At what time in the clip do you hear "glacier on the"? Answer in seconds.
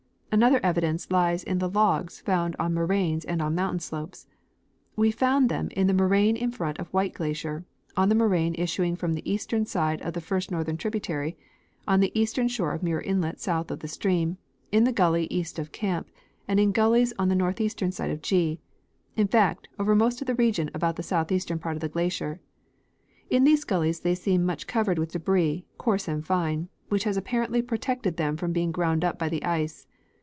7.15-8.15